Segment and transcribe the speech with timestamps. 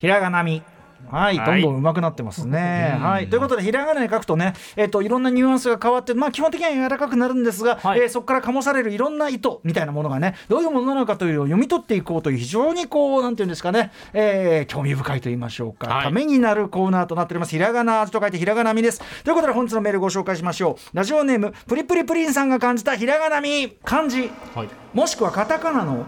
[0.00, 0.62] ひらがなみ。
[1.08, 2.96] はい、どんどん上手くなってますね。
[3.00, 17.50] はい、ということで、ひらがなに書くとね、えっ、と、いろんなニュアンスが変わって、まあ、基本的には柔らかくなるんですが、はい、えー、そこから醸されるいろんな意図みたいなものがね、どういうものなのかというのを読み取っていこうという、非常にこう、なんていうんですかね、えー、興味深いと言いましょうか、はい、ためになるコーナーとなっております。
[17.50, 19.00] ひらがなと書いて、ひらがなみです。
[19.24, 20.96] ということで、本日のメールご紹介しましょう。
[20.96, 26.06] ラジオネーム、プリプリプリンさんが感じたひらがなみ、漢字、はい、もしくはカタカナの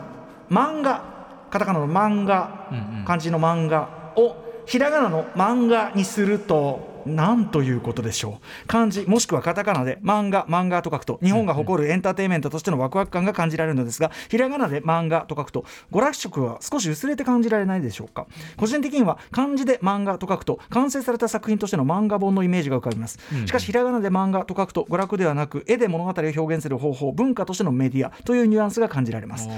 [0.51, 1.10] 漫画、
[1.51, 4.37] カタカナの漫画、うんうん、漢字の漫画を、
[4.67, 8.67] ひらがなの漫画にすると何ということでしょう。
[8.67, 18.27] 漢字もしくはカタカナで漫画漫画と書くと日本が誇るエンターテインメントとしてのワクワク感が感じられるのですがひらがなで漫画と書くと娯楽色は少し薄れて感じられないでしょうか。
[18.57, 23.19] 個人的には漢字で漫画と書くと完成された作品としての漫画本のイメージが浮かびます。
[23.47, 29.49] しかしひらがなで漫画と書くと娯楽ではなく絵で物語を表現する方法文化としてのメディアというニュアンスが感じられます。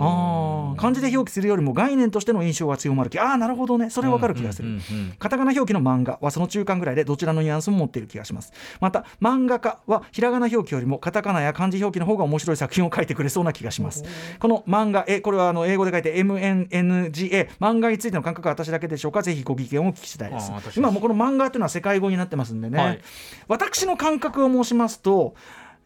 [0.00, 3.18] あ漢字で表記するよりも概念としての印象が強まる気。
[3.18, 3.90] ああなるほどね。
[3.90, 4.80] それわかる気がする。
[5.18, 8.52] カタカナ表記の漫画はその中間ぐらいでどちらのニュアンスも持っている気がします。
[8.80, 14.04] また漫画家はひらがな表記よりもカタカナや漢字表記の方が面白い作品を書いてくれそうな気がします。
[14.38, 19.22] この漫画えこれはあの英語で書いて MNNGA 漫画についての感覚は私だけでしょうか？
[19.22, 20.52] ぜひご意見をお聞きしたいです。
[20.76, 23.00] 今もこの漫画というのは世界語になってますんでね、はい、
[23.48, 25.34] 私の感覚を申しますと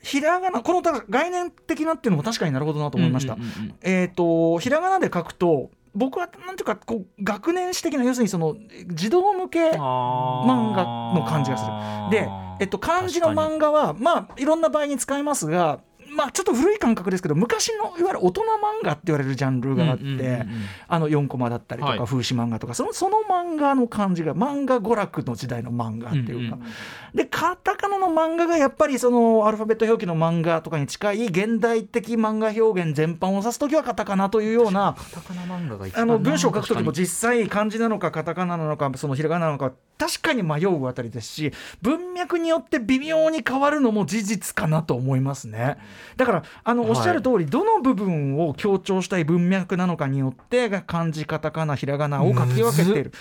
[0.01, 3.37] ひらがなこの概念的なっていうのも確かになるほどなと思いました。
[3.83, 8.57] えっ、とひらがなで書くと僕はなんていうかこう学年史的な要するにその
[8.89, 11.73] 児童向け漫画の感じがする。
[12.11, 20.47] で、えっと、漢字の漫画はまあいろんな場合に使えますがまあ、ちょっと古い感覚ですけど昔のいわゆる大人漫画って言われるジャンルがあって、うんうんうんうん、
[20.89, 26.69] あの4コマだったりとか、はい、風刺漫画とかそのその漫画の感じが漫画娯楽の時代の漫画っていうか、うんうん、
[27.15, 34.97] でカタカナの漫画がやっぱりそのアルファベット表記の漫画とかに近い現代的漫画表現全般を指す時はカタカナというような
[35.94, 45.77] あの文章を書く時も実際漢字なのかカタカナなのかそのひらがななのか確かに迷うあたりですし文脈によって微妙に変わるのも事実かなと思いますね。
[46.16, 53.12] だからあのおっしゃる通り、はい、どの部分を強調したい文脈なのかによって漢字カタカナひらがなを書き分けている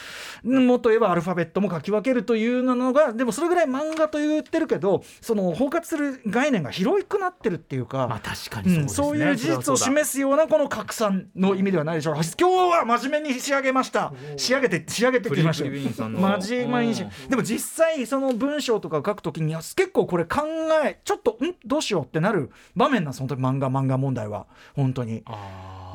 [0.44, 0.80] もっ。
[0.80, 8.82] と言えばアルファベットも書き分けるというのがでもそれぐらい漫画と言ってるけどその包括する概念が広くなってるっていうか、まあ、確かにそう、ね。
[8.82, 12.16] うん、そういう事実を示すようなこの拡散の意味ではないでしょう。
[12.16, 14.14] か今日は真面目に仕上げました。
[14.36, 16.10] 仕上げて仕上げてきました。
[16.10, 16.96] 真面目に。
[17.30, 20.42] でも実際その文章とかを書くときに結構これ考
[20.86, 24.48] えちょっとんどうしようってなる場面なんです本当に漫画漫画問題は。
[24.76, 25.24] 本当に。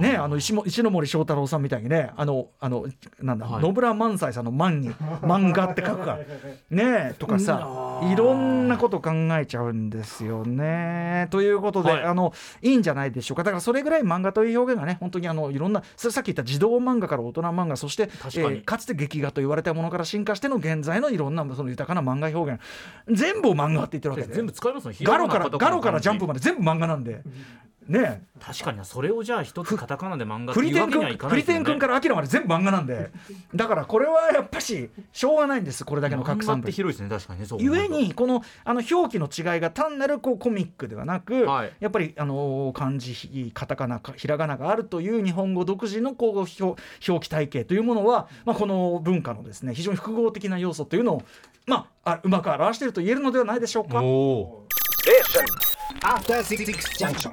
[0.01, 2.87] ねあの石も石森章太郎さんみたいにねあのあの
[3.21, 4.91] なんだ、はい、野村萬斎さんの「万」に
[5.23, 6.19] 「漫画」って書くから。
[6.71, 11.29] ねとかさいろんなこと考えちゃうんですよね。
[11.31, 12.33] ということで、はい、あの
[12.63, 13.45] いいんじゃないでしょうか。
[13.45, 22.61] だからそれぐらい漫画という表現がね本当にあのいろんなさっき言った児童漫画から大人漫画そしてか,、えー、かつて劇画と言われたものから進化しての現在のいろんなその豊かな漫画表現。
[23.09, 24.35] 全部を漫画って言ってるわけで。
[24.35, 27.23] 全部使いますねガロからガロからジャンプまで全部漫画なんで。
[27.89, 33.11] ね確かにそれをじゃあ一つカタカナで漫画っていうわけにはいかない、ね、クリテン君からアキラまで全部漫画なんで。
[33.55, 51.23] だからこれはやっぱししょうがないんですこれだけの拡散って広いですね確かにねゆえにこのあの表記の違いが単なるこうコミックではなく、はい、やっぱりあの漢字カタカナひらがながあるという日本語独自のこう表表記体系というものは、まあ、この文化のですね非常に複合的な要素というのを、
[51.67, 54.03] まあ、あうまく表していると言えるのではないでしょうか。
[56.05, 57.31] After 66 junction.